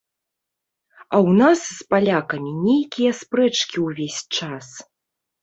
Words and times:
А 1.03 1.15
ў 1.25 1.29
нас 1.41 1.59
з 1.81 1.87
палякамі 1.95 2.51
нейкія 2.69 3.11
спрэчкі 3.21 3.77
ўвесь 3.87 4.19
час. 4.37 4.67